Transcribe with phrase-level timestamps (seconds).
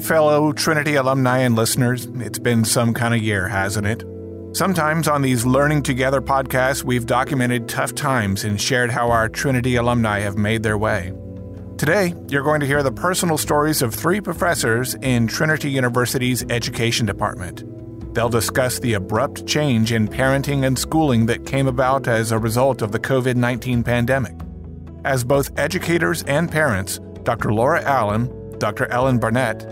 [0.00, 2.06] Fellow Trinity alumni and listeners.
[2.16, 4.04] It's been some kind of year, hasn't it?
[4.56, 9.76] Sometimes on these Learning Together podcasts, we've documented tough times and shared how our Trinity
[9.76, 11.12] alumni have made their way.
[11.76, 17.06] Today, you're going to hear the personal stories of three professors in Trinity University's Education
[17.06, 17.64] Department.
[18.14, 22.82] They'll discuss the abrupt change in parenting and schooling that came about as a result
[22.82, 24.34] of the COVID 19 pandemic.
[25.04, 27.52] As both educators and parents, Dr.
[27.52, 28.28] Laura Allen,
[28.58, 28.86] Dr.
[28.86, 29.62] Ellen Barnett,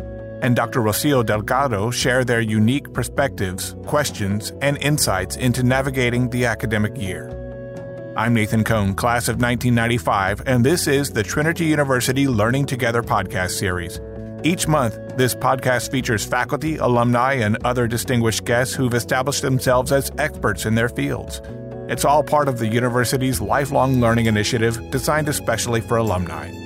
[0.42, 0.80] and Dr.
[0.80, 7.32] Rocio Delgado share their unique perspectives, questions, and insights into navigating the academic year.
[8.16, 13.50] I'm Nathan Cohn, class of 1995, and this is the Trinity University Learning Together podcast
[13.50, 14.00] series.
[14.42, 20.10] Each month, this podcast features faculty, alumni, and other distinguished guests who've established themselves as
[20.18, 21.42] experts in their fields.
[21.88, 26.65] It's all part of the university's lifelong learning initiative designed especially for alumni.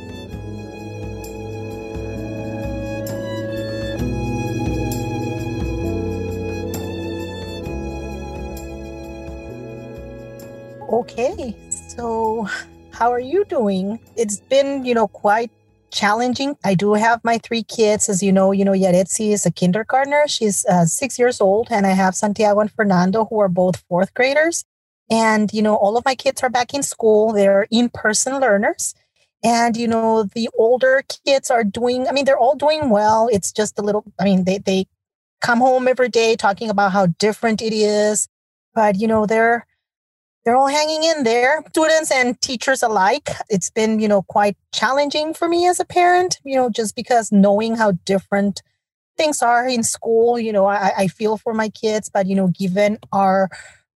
[11.10, 12.46] Okay, so
[12.92, 13.98] how are you doing?
[14.16, 15.50] It's been, you know, quite
[15.90, 16.56] challenging.
[16.64, 18.52] I do have my three kids, as you know.
[18.52, 22.60] You know, Yaretsi is a kindergartner; she's uh, six years old, and I have Santiago
[22.60, 24.64] and Fernando, who are both fourth graders.
[25.10, 28.94] And you know, all of my kids are back in school; they're in-person learners.
[29.42, 32.06] And you know, the older kids are doing.
[32.06, 33.28] I mean, they're all doing well.
[33.32, 34.04] It's just a little.
[34.20, 34.86] I mean, they they
[35.40, 38.28] come home every day talking about how different it is,
[38.74, 39.66] but you know, they're
[40.44, 43.28] they're all hanging in there, students and teachers alike.
[43.48, 47.30] It's been, you know, quite challenging for me as a parent, you know, just because
[47.30, 48.62] knowing how different
[49.16, 52.48] things are in school, you know, I, I feel for my kids, but, you know,
[52.48, 53.50] given our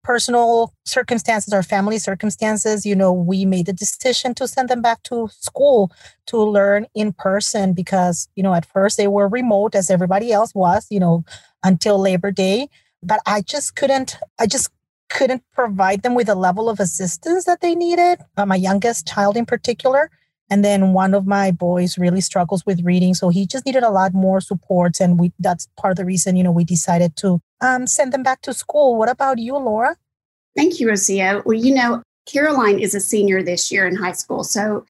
[0.04, 5.02] personal circumstances, our family circumstances, you know, we made the decision to send them back
[5.04, 5.92] to school
[6.28, 10.54] to learn in person because, you know, at first they were remote as everybody else
[10.54, 11.24] was, you know,
[11.64, 12.68] until Labor Day.
[13.02, 14.70] But I just couldn't, I just
[15.10, 18.20] couldn't provide them with the level of assistance that they needed.
[18.38, 20.10] Uh, my youngest child, in particular.
[20.50, 23.90] And then one of my boys really struggles with reading, so he just needed a
[23.90, 25.00] lot more support.
[25.00, 28.24] And we that's part of the reason, you know, we decided to um, send them
[28.24, 28.98] back to school.
[28.98, 29.96] What about you, Laura?
[30.56, 31.44] Thank you, Rocio.
[31.46, 34.86] Well, you know, Caroline is a senior this year in high school, so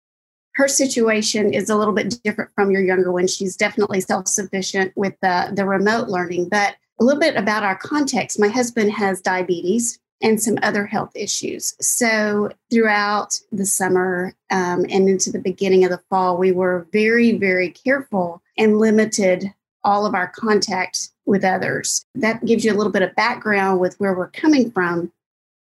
[0.55, 3.27] her situation is a little bit different from your younger one.
[3.27, 6.49] She's definitely self sufficient with the, the remote learning.
[6.49, 11.11] But a little bit about our context my husband has diabetes and some other health
[11.13, 11.75] issues.
[11.79, 17.37] So, throughout the summer um, and into the beginning of the fall, we were very,
[17.37, 22.05] very careful and limited all of our contact with others.
[22.15, 25.11] That gives you a little bit of background with where we're coming from.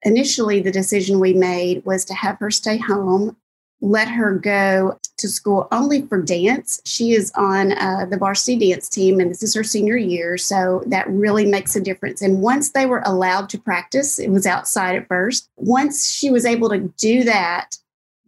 [0.04, 3.36] Initially, the decision we made was to have her stay home
[3.82, 6.80] let her go to school only for dance.
[6.84, 10.36] She is on uh, the varsity dance team, and this is her senior year.
[10.36, 12.22] So that really makes a difference.
[12.22, 15.48] And once they were allowed to practice, it was outside at first.
[15.56, 17.76] Once she was able to do that,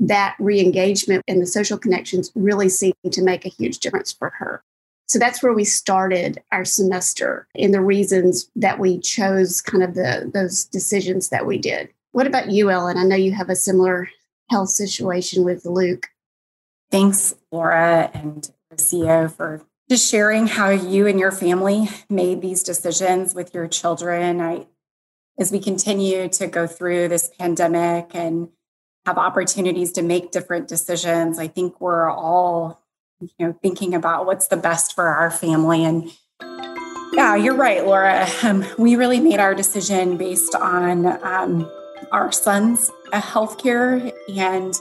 [0.00, 4.30] that re engagement and the social connections really seemed to make a huge difference for
[4.30, 4.62] her.
[5.06, 9.94] So that's where we started our semester and the reasons that we chose kind of
[9.94, 11.90] the those decisions that we did.
[12.12, 12.96] What about you, Ellen?
[12.96, 14.08] I know you have a similar
[14.50, 16.08] health situation with Luke.
[16.94, 23.34] Thanks, Laura and Rocio, for just sharing how you and your family made these decisions
[23.34, 24.40] with your children.
[24.40, 24.68] I,
[25.36, 28.48] as we continue to go through this pandemic and
[29.06, 32.80] have opportunities to make different decisions, I think we're all,
[33.20, 35.84] you know, thinking about what's the best for our family.
[35.84, 36.12] And
[37.12, 38.28] yeah, you're right, Laura.
[38.44, 41.68] Um, we really made our decision based on um,
[42.12, 44.74] our son's healthcare and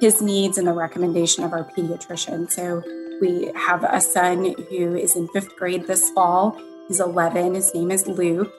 [0.00, 2.50] his needs and the recommendation of our pediatrician.
[2.50, 2.82] So
[3.20, 6.60] we have a son who is in fifth grade this fall.
[6.88, 7.54] He's 11.
[7.54, 8.52] His name is Luke.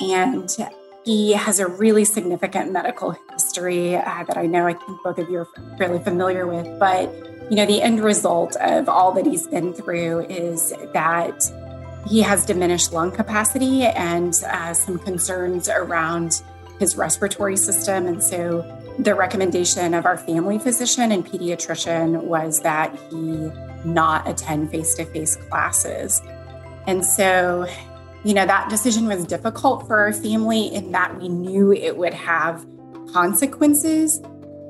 [0.00, 0.54] And
[1.04, 5.28] he has a really significant medical history uh, that I know I think both of
[5.28, 6.78] you are fairly familiar with.
[6.78, 7.12] But,
[7.50, 11.50] you know, the end result of all that he's been through is that
[12.06, 16.42] he has diminished lung capacity and uh, some concerns around
[16.78, 18.06] his respiratory system.
[18.06, 18.62] And so
[18.98, 23.50] the recommendation of our family physician and pediatrician was that he
[23.84, 26.20] not attend face to face classes.
[26.86, 27.66] And so,
[28.24, 32.14] you know, that decision was difficult for our family in that we knew it would
[32.14, 32.66] have
[33.12, 34.20] consequences.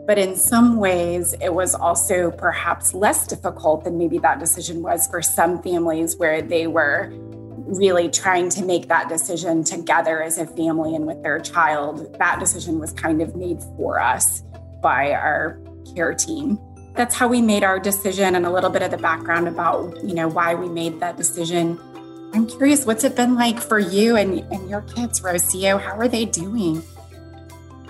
[0.06, 5.06] But in some ways, it was also perhaps less difficult than maybe that decision was
[5.06, 7.12] for some families where they were
[7.68, 12.40] really trying to make that decision together as a family and with their child, that
[12.40, 14.42] decision was kind of made for us
[14.82, 15.60] by our
[15.94, 16.58] care team.
[16.94, 20.14] that's how we made our decision and a little bit of the background about, you
[20.14, 21.78] know, why we made that decision.
[22.34, 25.80] I'm curious, what's it been like for you and, and your kids, Rocio?
[25.80, 26.82] How are they doing?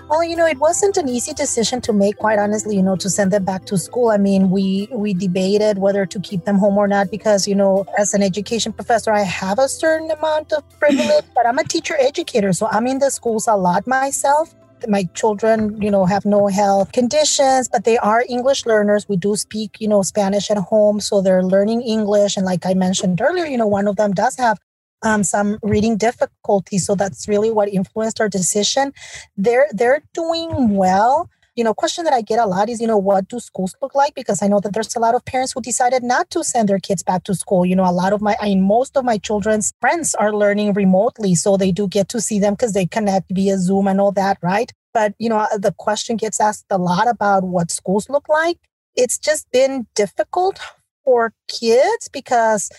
[0.09, 3.11] Well, you know, it wasn't an easy decision to make, quite honestly, you know, to
[3.11, 4.09] send them back to school.
[4.09, 7.85] I mean, we we debated whether to keep them home or not because, you know,
[7.95, 11.95] as an education professor, I have a certain amount of privilege, but I'm a teacher
[11.99, 14.55] educator, so I'm in the schools a lot myself.
[14.87, 19.09] My children you know have no health conditions but they are english learners.
[19.09, 22.37] We do speak you know spanish at home so they're learning english.
[22.37, 24.57] And like i mentioned earlier you know one of them does have
[25.03, 26.85] um, some reading difficulties.
[26.85, 28.93] So that's really what influenced our decision.
[29.37, 31.29] They're they're doing well.
[31.55, 33.93] You know, question that I get a lot is, you know, what do schools look
[33.93, 34.15] like?
[34.15, 36.79] Because I know that there's a lot of parents who decided not to send their
[36.79, 37.65] kids back to school.
[37.65, 40.71] You know, a lot of my, I mean, most of my children's friends are learning
[40.71, 44.13] remotely, so they do get to see them because they connect via Zoom and all
[44.13, 44.71] that, right?
[44.93, 48.57] But you know, the question gets asked a lot about what schools look like.
[48.95, 50.59] It's just been difficult
[51.03, 52.69] for kids because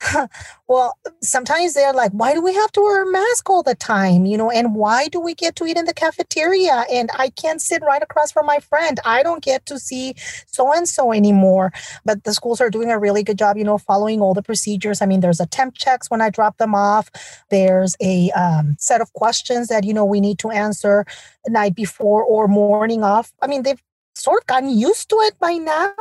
[0.68, 4.26] well, sometimes they're like, why do we have to wear a mask all the time?
[4.26, 6.84] You know, and why do we get to eat in the cafeteria?
[6.90, 9.00] And I can't sit right across from my friend.
[9.04, 10.14] I don't get to see
[10.46, 11.72] so and so anymore.
[12.04, 15.00] But the schools are doing a really good job, you know, following all the procedures.
[15.00, 17.10] I mean, there's a temp checks when I drop them off,
[17.50, 21.04] there's a um, set of questions that, you know, we need to answer
[21.48, 23.32] night before or morning off.
[23.40, 23.82] I mean, they've
[24.16, 25.94] sort of gotten used to it by now.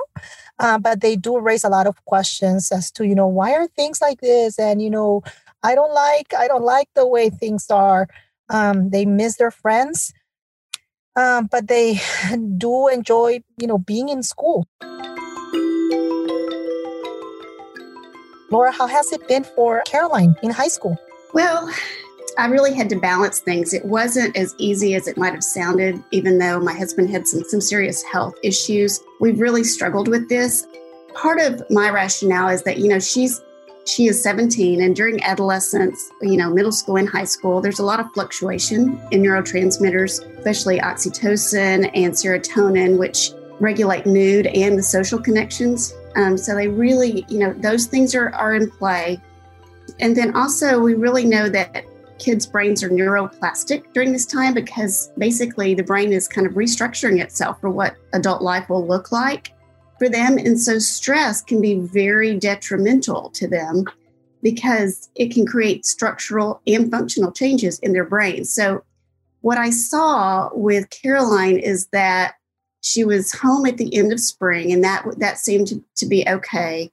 [0.57, 3.67] Uh, but they do raise a lot of questions as to, you know, why are
[3.67, 4.57] things like this?
[4.57, 5.21] And, you know,
[5.63, 8.07] I don't like, I don't like the way things are.
[8.49, 10.13] Um, they miss their friends,
[11.15, 11.99] um, but they
[12.57, 14.67] do enjoy, you know, being in school.
[18.51, 20.97] Laura, how has it been for Caroline in high school?
[21.33, 21.69] Well,
[22.37, 23.73] I really had to balance things.
[23.73, 27.43] It wasn't as easy as it might have sounded, even though my husband had some,
[27.45, 28.99] some serious health issues.
[29.21, 30.67] We've really struggled with this.
[31.13, 33.41] Part of my rationale is that, you know, she's
[33.87, 37.85] she is 17 and during adolescence you know middle school and high school there's a
[37.85, 43.29] lot of fluctuation in neurotransmitters especially oxytocin and serotonin which
[43.59, 48.33] regulate mood and the social connections um, so they really you know those things are,
[48.33, 49.21] are in play
[49.99, 51.85] and then also we really know that
[52.19, 57.21] kids' brains are neuroplastic during this time because basically the brain is kind of restructuring
[57.21, 59.53] itself for what adult life will look like
[59.99, 60.37] for them.
[60.37, 63.85] And so stress can be very detrimental to them
[64.41, 68.45] because it can create structural and functional changes in their brain.
[68.45, 68.83] So,
[69.41, 72.35] what I saw with Caroline is that
[72.81, 76.27] she was home at the end of spring, and that that seemed to, to be
[76.27, 76.91] okay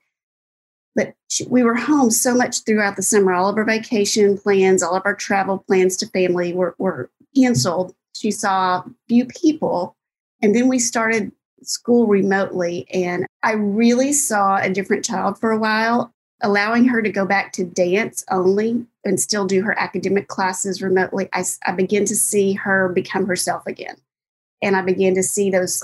[0.95, 1.13] but
[1.47, 3.33] we were home so much throughout the summer.
[3.33, 7.95] All of our vacation plans, all of our travel plans to family were, were canceled.
[8.15, 9.95] She saw few people.
[10.41, 11.31] And then we started
[11.63, 12.85] school remotely.
[12.93, 17.53] And I really saw a different child for a while, allowing her to go back
[17.53, 21.29] to dance only and still do her academic classes remotely.
[21.33, 23.95] I, I began to see her become herself again.
[24.61, 25.83] And I began to see those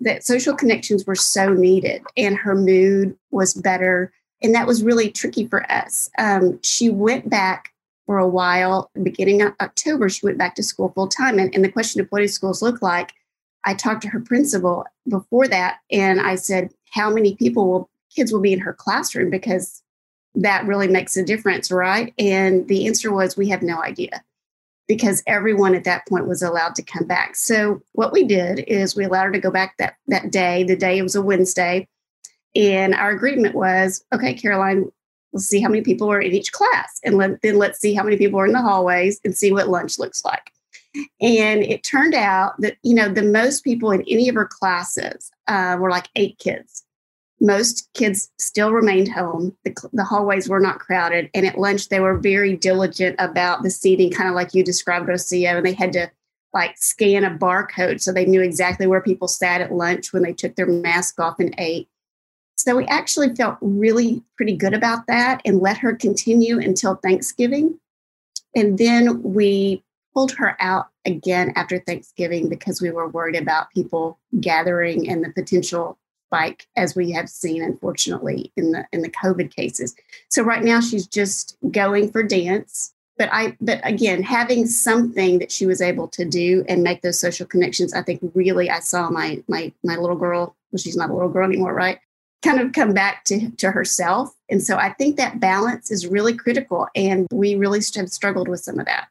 [0.00, 5.10] that social connections were so needed, and her mood was better and that was really
[5.10, 6.10] tricky for us.
[6.18, 7.72] Um, she went back
[8.06, 11.38] for a while, beginning of October, she went back to school full time.
[11.38, 13.14] And, and the question of what do schools look like,
[13.64, 18.30] I talked to her principal before that, and I said, How many people will kids
[18.30, 19.30] will be in her classroom?
[19.30, 19.82] Because
[20.34, 22.12] that really makes a difference, right?
[22.18, 24.22] And the answer was, We have no idea
[24.86, 27.36] because everyone at that point was allowed to come back.
[27.36, 30.64] So what we did is we allowed her to go back that that day.
[30.64, 31.88] The day it was a Wednesday.
[32.54, 34.90] And our agreement was, okay, Caroline,
[35.32, 37.00] let's see how many people are in each class.
[37.04, 39.68] And let, then let's see how many people are in the hallways and see what
[39.68, 40.52] lunch looks like.
[41.20, 45.32] And it turned out that, you know, the most people in any of her classes
[45.48, 46.84] uh, were like eight kids.
[47.40, 49.56] Most kids still remained home.
[49.64, 51.30] The, the hallways were not crowded.
[51.34, 55.08] And at lunch, they were very diligent about the seating, kind of like you described,
[55.08, 55.56] Rocio.
[55.56, 56.10] And they had to
[56.52, 60.32] like scan a barcode so they knew exactly where people sat at lunch when they
[60.32, 61.88] took their mask off and ate.
[62.64, 67.78] So we actually felt really pretty good about that and let her continue until Thanksgiving.
[68.56, 74.18] And then we pulled her out again after Thanksgiving because we were worried about people
[74.40, 79.54] gathering and the potential spike as we have seen unfortunately in the in the covid
[79.54, 79.94] cases.
[80.30, 82.94] So right now she's just going for dance.
[83.18, 87.20] But i but again having something that she was able to do and make those
[87.20, 91.10] social connections i think really i saw my my my little girl well she's not
[91.10, 92.00] a little girl anymore right
[92.44, 94.34] kind of come back to, to herself.
[94.50, 96.86] And so I think that balance is really critical.
[96.94, 99.08] And we really have struggled with some of that.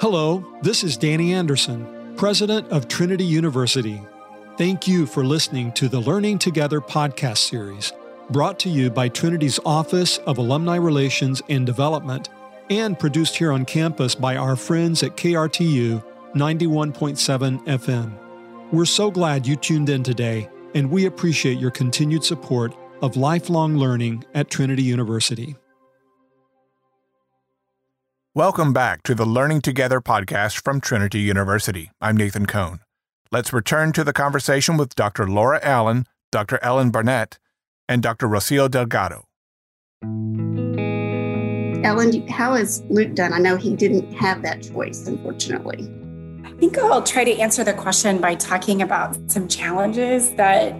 [0.00, 4.02] Hello, this is Danny Anderson, President of Trinity University.
[4.58, 7.92] Thank you for listening to the Learning Together podcast series,
[8.30, 12.28] brought to you by Trinity's Office of Alumni Relations and Development
[12.68, 16.02] and produced here on campus by our friends at KRTU
[16.34, 18.18] 91.7 FM.
[18.72, 23.76] We're so glad you tuned in today, and we appreciate your continued support of lifelong
[23.76, 25.56] learning at Trinity University.
[28.34, 31.90] Welcome back to the Learning Together podcast from Trinity University.
[32.00, 32.80] I'm Nathan Cohn.
[33.30, 35.28] Let's return to the conversation with Dr.
[35.28, 36.58] Laura Allen, Dr.
[36.62, 37.38] Ellen Barnett,
[37.90, 38.26] and Dr.
[38.26, 39.26] Rocio Delgado.
[41.84, 43.34] Ellen, how has Luke done?
[43.34, 45.92] I know he didn't have that choice, unfortunately.
[46.62, 50.76] I think I'll try to answer the question by talking about some challenges that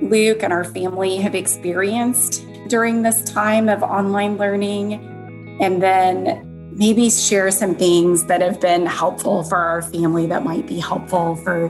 [0.00, 7.10] Luke and our family have experienced during this time of online learning, and then maybe
[7.10, 11.68] share some things that have been helpful for our family that might be helpful for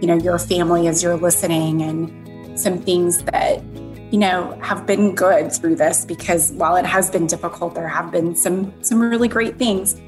[0.00, 3.62] you know your family as you're listening and some things that
[4.10, 8.10] you know have been good through this because while it has been difficult there have
[8.10, 10.00] been some some really great things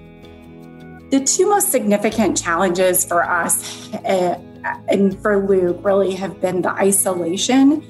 [1.13, 4.37] the two most significant challenges for us uh,
[4.89, 7.83] and for luke really have been the isolation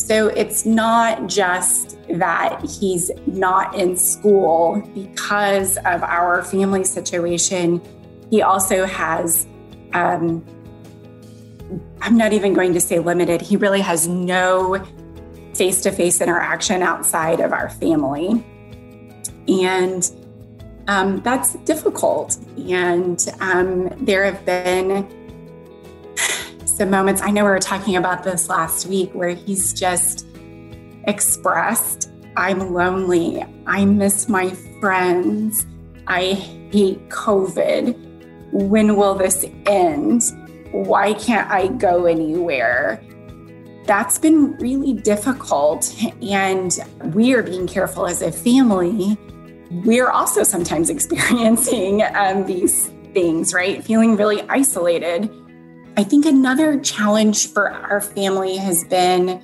[0.00, 7.82] so it's not just that he's not in school because of our family situation.
[8.30, 9.46] He also has,
[9.92, 10.42] um,
[12.00, 14.82] I'm not even going to say limited, he really has no
[15.54, 18.44] face to face interaction outside of our family.
[19.48, 20.10] And
[20.90, 22.36] um, that's difficult.
[22.68, 25.08] And um, there have been
[26.64, 30.26] some moments, I know we were talking about this last week, where he's just
[31.04, 33.44] expressed, I'm lonely.
[33.66, 35.64] I miss my friends.
[36.08, 36.32] I
[36.72, 38.52] hate COVID.
[38.52, 40.22] When will this end?
[40.72, 43.00] Why can't I go anywhere?
[43.86, 45.94] That's been really difficult.
[46.20, 46.76] And
[47.14, 49.16] we are being careful as a family.
[49.70, 53.82] We're also sometimes experiencing um, these things, right?
[53.84, 55.30] Feeling really isolated.
[55.96, 59.40] I think another challenge for our family has been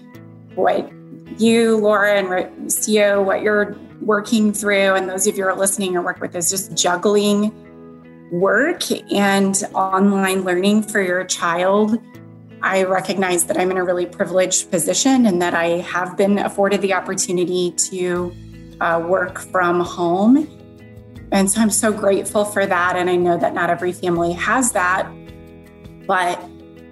[0.55, 0.91] what
[1.39, 5.97] you, Laura, and Rocio, what you're working through, and those of you who are listening
[5.97, 7.53] or work with is just juggling
[8.31, 11.99] work and online learning for your child.
[12.63, 16.81] I recognize that I'm in a really privileged position and that I have been afforded
[16.81, 18.35] the opportunity to
[18.81, 20.49] uh, work from home.
[21.33, 22.97] And so I'm so grateful for that.
[22.97, 25.11] And I know that not every family has that
[26.07, 26.43] but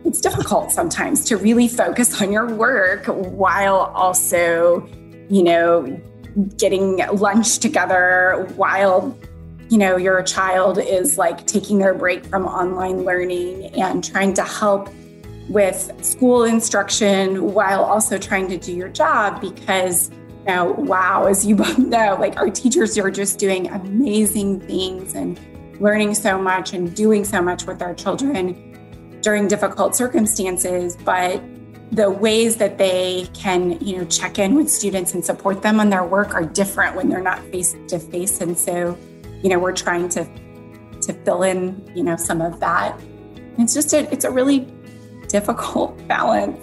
[0.04, 4.86] it's difficult sometimes to really focus on your work while also,
[5.28, 6.00] you know,
[6.58, 9.16] getting lunch together while
[9.70, 14.42] you know your child is like taking their break from online learning and trying to
[14.42, 14.88] help
[15.48, 20.10] with school instruction while also trying to do your job because
[20.46, 25.38] know wow as you both know like our teachers are just doing amazing things and
[25.80, 28.74] learning so much and doing so much with our children
[29.20, 31.42] during difficult circumstances, but
[31.92, 35.90] the ways that they can, you know, check in with students and support them on
[35.90, 38.40] their work are different when they're not face to face.
[38.40, 38.98] And so,
[39.42, 40.28] you know, we're trying to
[41.02, 42.98] to fill in, you know, some of that.
[43.58, 44.60] It's just a it's a really
[45.28, 46.60] difficult balance.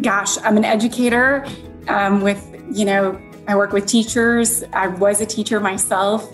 [0.00, 1.44] Gosh, I'm an educator
[1.88, 4.62] um, with, you know, I work with teachers.
[4.72, 6.30] I was a teacher myself.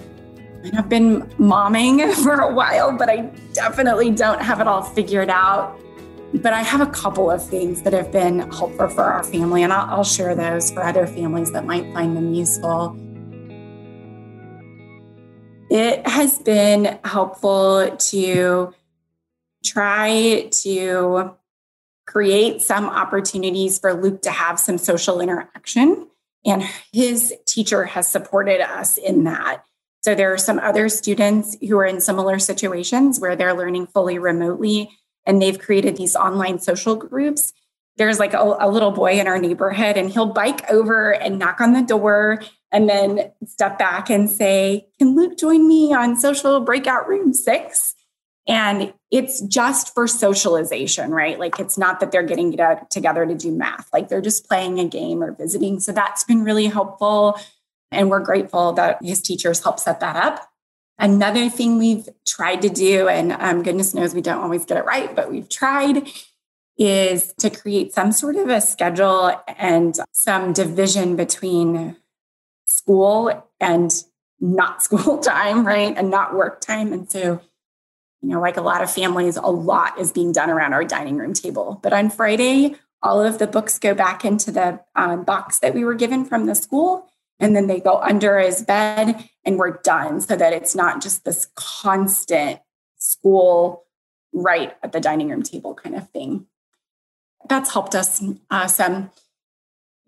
[0.64, 5.30] And I've been momming for a while, but I definitely don't have it all figured
[5.30, 5.78] out.
[6.34, 9.72] But I have a couple of things that have been helpful for our family, and
[9.72, 12.98] I'll, I'll share those for other families that might find them useful.
[15.70, 18.74] It has been helpful to
[19.64, 21.36] try to
[22.06, 26.08] create some opportunities for Luke to have some social interaction.
[26.44, 29.64] And his teacher has supported us in that.
[30.02, 34.18] So there are some other students who are in similar situations where they're learning fully
[34.18, 34.90] remotely
[35.24, 37.54] and they've created these online social groups.
[37.96, 41.60] There's like a, a, little boy in our neighborhood and he'll bike over and knock
[41.60, 46.60] on the door and then step back and say, Can Luke join me on social
[46.60, 47.94] breakout room six?
[48.46, 51.38] And it's just for socialization, right?
[51.38, 52.56] Like it's not that they're getting
[52.90, 55.80] together to do math, like they're just playing a game or visiting.
[55.80, 57.38] So that's been really helpful.
[57.90, 60.50] And we're grateful that his teachers help set that up.
[60.98, 64.84] Another thing we've tried to do, and um, goodness knows we don't always get it
[64.84, 66.08] right, but we've tried,
[66.78, 71.96] is to create some sort of a schedule and some division between
[72.64, 74.04] school and
[74.40, 75.96] not school time, right?
[75.96, 76.92] And not work time.
[76.92, 77.40] And so
[78.24, 81.18] you know, like a lot of families, a lot is being done around our dining
[81.18, 81.78] room table.
[81.82, 85.84] But on Friday, all of the books go back into the um, box that we
[85.84, 87.06] were given from the school,
[87.38, 91.24] and then they go under his bed, and we're done so that it's not just
[91.24, 92.60] this constant
[92.96, 93.84] school
[94.32, 96.46] right at the dining room table kind of thing.
[97.46, 99.10] That's helped us uh, some.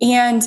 [0.01, 0.43] And,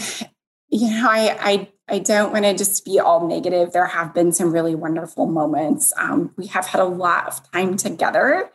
[0.70, 3.72] you know, I, I I don't want to just be all negative.
[3.72, 5.94] There have been some really wonderful moments.
[5.98, 8.50] Um, we have had a lot of time together.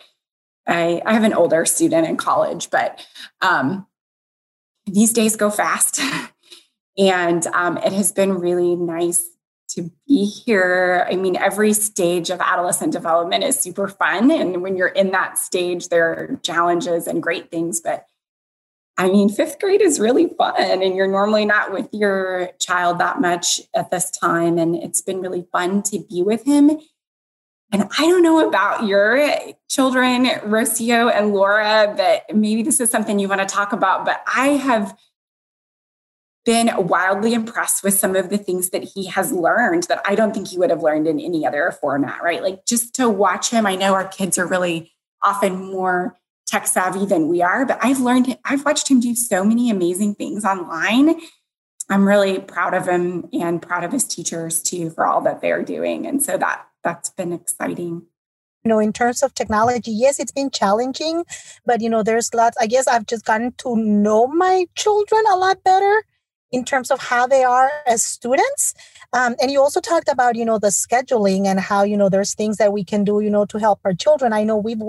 [0.67, 3.05] I, I have an older student in college, but
[3.43, 3.87] um,
[4.87, 6.01] these days go fast.
[6.99, 9.29] and um, it has been really nice
[9.71, 11.07] to be here.
[11.11, 14.31] I mean, every stage of adolescent development is super fun.
[14.31, 18.07] And when you're in that stage, there are challenges and great things, but
[18.97, 23.21] I mean, fifth grade is really fun, and you're normally not with your child that
[23.21, 24.57] much at this time.
[24.57, 26.71] And it's been really fun to be with him.
[27.73, 29.19] And I don't know about your
[29.69, 34.05] children, Rocio and Laura, but maybe this is something you want to talk about.
[34.05, 34.97] But I have
[36.45, 40.33] been wildly impressed with some of the things that he has learned that I don't
[40.33, 42.43] think he would have learned in any other format, right?
[42.43, 46.17] Like just to watch him, I know our kids are really often more
[46.55, 50.15] tech savvy than we are, but I've learned, I've watched him do so many amazing
[50.15, 51.21] things online.
[51.91, 55.65] I'm really proud of him and proud of his teachers too for all that they're
[55.65, 56.07] doing.
[56.07, 58.07] And so that that's been exciting.
[58.63, 61.25] You know, in terms of technology, yes, it's been challenging,
[61.67, 62.57] but you know, there's lots.
[62.61, 66.05] I guess I've just gotten to know my children a lot better
[66.55, 68.75] in terms of how they are as students.
[69.13, 72.35] Um, and you also talked about, you know, the scheduling and how, you know, there's
[72.35, 74.33] things that we can do, you know, to help our children.
[74.33, 74.81] I know we've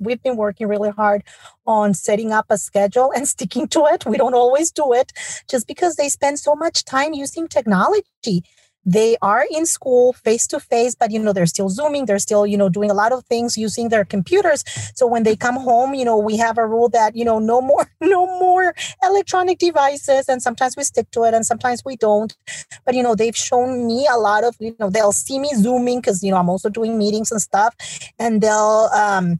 [0.00, 1.22] we've been working really hard
[1.66, 4.04] on setting up a schedule and sticking to it.
[4.04, 5.12] We don't always do it
[5.48, 8.42] just because they spend so much time using technology
[8.84, 12.46] they are in school face to face but you know they're still zooming they're still
[12.46, 14.64] you know doing a lot of things using their computers.
[14.94, 17.60] So when they come home you know we have a rule that you know no
[17.60, 22.36] more no more electronic devices and sometimes we stick to it and sometimes we don't.
[22.84, 26.00] But you know they've shown me a lot of you know they'll see me zooming
[26.00, 27.74] because you know i'm also doing meetings and stuff
[28.18, 29.38] and they'll um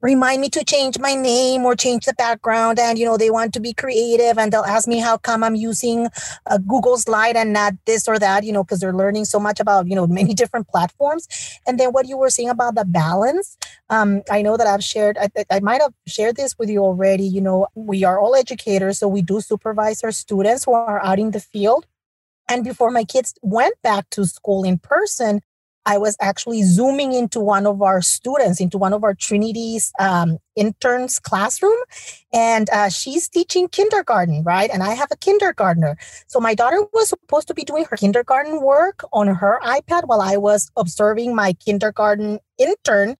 [0.00, 3.52] remind me to change my name or change the background and you know they want
[3.52, 6.08] to be creative and they'll ask me how come i'm using
[6.46, 9.60] a google slide and not this or that you know because they're learning so much
[9.60, 11.28] about you know many different platforms.
[11.66, 13.56] And then what you were saying about the balance
[13.90, 17.24] um, i know that i've shared I, I might have shared this with you already
[17.24, 21.18] you know we are all educators so we do supervise our students who are out
[21.18, 21.86] in the field.
[22.48, 25.40] And before my kids went back to school in person
[25.86, 30.38] I was actually zooming into one of our students, into one of our Trinity's um,
[30.56, 31.78] interns classroom.
[32.32, 34.68] And uh, she's teaching kindergarten, right?
[34.70, 35.96] And I have a kindergartner.
[36.26, 40.20] So my daughter was supposed to be doing her kindergarten work on her iPad while
[40.20, 43.14] I was observing my kindergarten intern.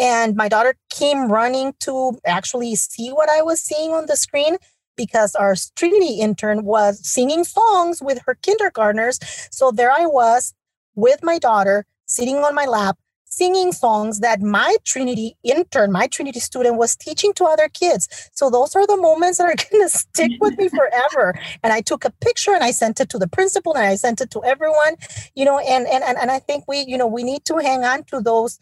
[0.00, 4.56] And my daughter came running to actually see what I was seeing on the screen
[4.96, 9.20] because our Trinity intern was singing songs with her kindergartners.
[9.50, 10.52] So there I was
[10.96, 16.40] with my daughter sitting on my lap, singing songs that my Trinity intern, my Trinity
[16.40, 18.08] student was teaching to other kids.
[18.32, 21.38] So those are the moments that are going to stick with me forever.
[21.62, 24.20] And I took a picture and I sent it to the principal and I sent
[24.20, 24.96] it to everyone,
[25.34, 27.84] you know, and, and, and, and I think we, you know, we need to hang
[27.84, 28.58] on to those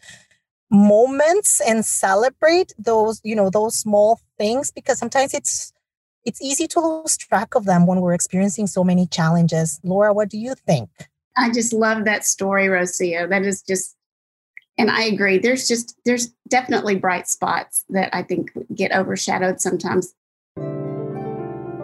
[0.71, 5.73] moments and celebrate those, you know, those small things because sometimes it's,
[6.25, 9.81] it's easy to lose track of them when we're experiencing so many challenges.
[9.85, 10.91] Laura, what do you think?
[11.37, 13.29] I just love that story, Rocio.
[13.29, 13.95] That is just,
[14.79, 15.39] and I agree.
[15.39, 20.15] There's just, there's definitely bright spots that I think get overshadowed sometimes.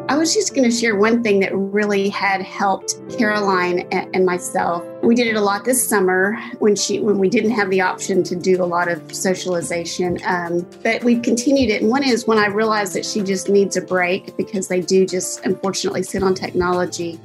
[0.09, 4.85] I was just going to share one thing that really had helped Caroline and myself.
[5.03, 8.23] We did it a lot this summer when she when we didn't have the option
[8.25, 11.81] to do a lot of socialization, um, but we've continued it.
[11.81, 15.07] And one is when I realized that she just needs a break because they do
[15.07, 17.19] just unfortunately sit on technology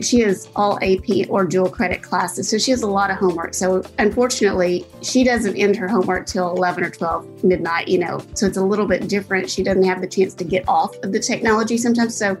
[0.00, 3.54] she has all AP or dual credit classes, so she has a lot of homework.
[3.54, 8.46] So unfortunately, she doesn't end her homework till 11 or 12 midnight, you know, so
[8.46, 9.50] it's a little bit different.
[9.50, 12.16] She doesn't have the chance to get off of the technology sometimes.
[12.16, 12.36] So,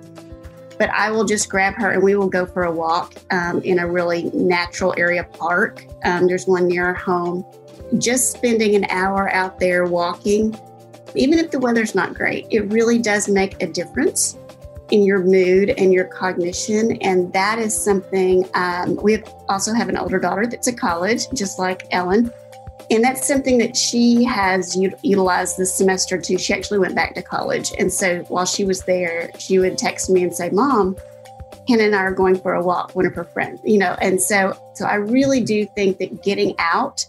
[0.78, 3.78] but I will just grab her and we will go for a walk um, in
[3.78, 5.84] a really natural area park.
[6.04, 7.44] Um, there's one near our home.
[7.98, 10.58] Just spending an hour out there walking,
[11.14, 14.38] even if the weather's not great, it really does make a difference
[14.92, 16.98] in your mood and your cognition.
[17.00, 21.58] And that is something um, we also have an older daughter that's at college, just
[21.58, 22.30] like Ellen.
[22.90, 26.36] And that's something that she has utilized this semester too.
[26.36, 27.72] She actually went back to college.
[27.78, 30.96] And so while she was there, she would text me and say, Mom,
[31.66, 33.96] Hannah and I are going for a walk, one of her friends, you know.
[34.02, 37.06] And so so I really do think that getting out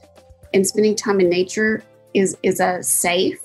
[0.54, 3.43] and spending time in nature is is a safe,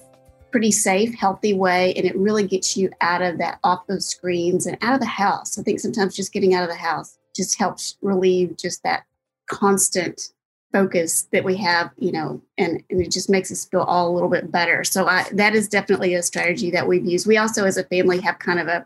[0.51, 4.67] pretty safe, healthy way, and it really gets you out of that off those screens
[4.67, 5.59] and out of the house.
[5.59, 9.05] I think sometimes just getting out of the house just helps relieve just that
[9.49, 10.33] constant
[10.73, 14.13] focus that we have, you know, and, and it just makes us feel all a
[14.13, 14.85] little bit better.
[14.85, 17.27] So I, that is definitely a strategy that we've used.
[17.27, 18.85] We also, as a family, have kind of a,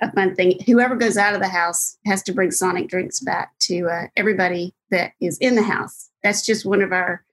[0.00, 0.60] a fun thing.
[0.66, 4.74] Whoever goes out of the house has to bring Sonic drinks back to uh, everybody
[4.90, 6.10] that is in the house.
[6.22, 7.24] That's just one of our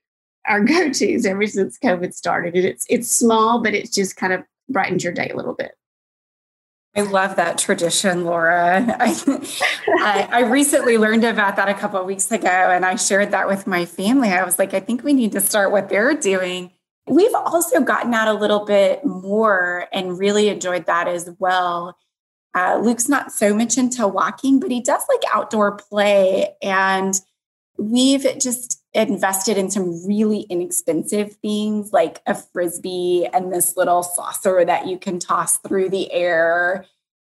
[0.46, 2.54] our go-tos ever since COVID started.
[2.54, 5.72] And it's it's small, but it's just kind of brightens your day a little bit.
[6.94, 8.84] I love that tradition, Laura.
[9.00, 13.48] I, I, recently learned about that a couple of weeks ago, and I shared that
[13.48, 14.28] with my family.
[14.28, 16.70] I was like, I think we need to start what they're doing.
[17.06, 21.96] We've also gotten out a little bit more and really enjoyed that as well.
[22.54, 26.50] Uh, Luke's not so much into walking, but he does like outdoor play.
[26.62, 27.18] And
[27.90, 34.64] we've just invested in some really inexpensive things like a frisbee and this little saucer
[34.64, 36.84] that you can toss through the air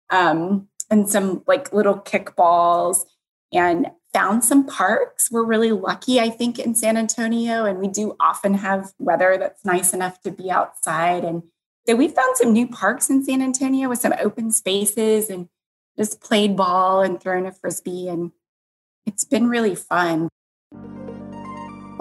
[0.09, 3.05] um, and some like little kickballs
[3.53, 5.31] and found some parks.
[5.31, 9.65] We're really lucky i think in san antonio and we do often have weather that's
[9.65, 11.43] nice enough to be outside and
[11.87, 15.47] so we found some new parks in san antonio with some open spaces and
[15.97, 18.31] just played ball and thrown a frisbee and
[19.05, 20.29] it's been really fun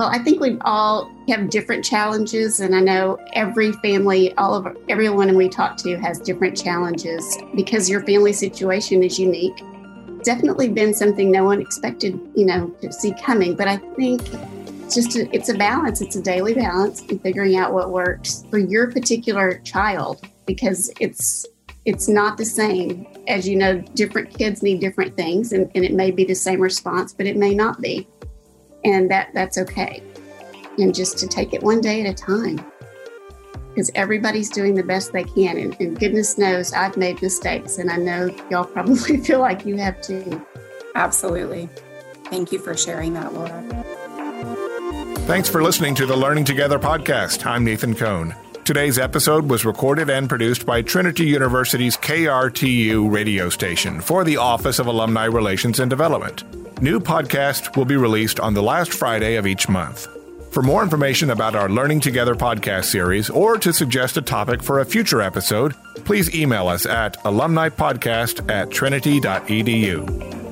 [0.03, 4.77] well, I think we all have different challenges, and I know every family, all of
[4.89, 9.63] everyone we talk to has different challenges because your family situation is unique.
[10.25, 13.55] Definitely been something no one expected, you know, to see coming.
[13.55, 14.23] But I think
[14.83, 16.01] it's just a, it's a balance.
[16.01, 21.47] It's a daily balance in figuring out what works for your particular child because it's
[21.85, 23.07] it's not the same.
[23.29, 26.61] As you know, different kids need different things, and, and it may be the same
[26.61, 28.09] response, but it may not be
[28.85, 30.03] and that that's okay.
[30.79, 32.65] And just to take it one day at a time.
[33.69, 35.57] Because everybody's doing the best they can.
[35.57, 39.77] And, and, goodness knows i've made mistakes and i know y'all probably feel like you
[39.77, 40.45] have too.
[40.95, 41.69] Absolutely.
[42.27, 43.63] Thank you for sharing that laura.
[45.27, 47.47] Thanks for listening to the learning together podcast.
[47.47, 48.35] I'm nathan cohn.
[48.65, 54.79] Today's episode was recorded and produced by Trinity University's KRTU radio station for the Office
[54.79, 56.62] of Alumni Relations and Development.
[56.83, 60.09] New podcasts will be released on the last Friday of each month.
[60.51, 64.81] For more information about our Learning Together podcast series or to suggest a topic for
[64.81, 70.52] a future episode, please email us at alumnipodcast at trinity.edu.